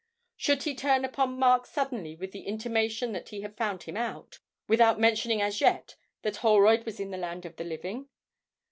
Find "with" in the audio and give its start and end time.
2.15-2.31